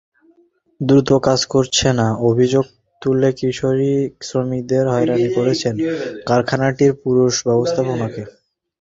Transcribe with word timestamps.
দ্রুত 0.81 1.09
কাজ 1.27 1.39
করছে 1.53 1.87
না—অভিযোগ 1.99 2.65
তুলে 3.01 3.29
কিশোরী 3.37 3.93
শ্রমিকদের 4.27 4.83
হয়রানি 4.93 5.27
করছেন 5.37 5.75
কারখানাটির 6.27 6.91
পুরুষ 7.01 7.33
ব্যবস্থাপকেরা। 7.47 8.07